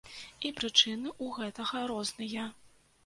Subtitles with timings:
[0.47, 2.51] І прычыны ў гэтага розныя.